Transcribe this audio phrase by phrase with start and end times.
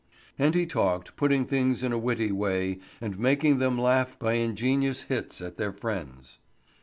[0.39, 5.03] And he talked, putting things in a witty way, and making them laugh by ingenious
[5.03, 6.39] hits at their friends.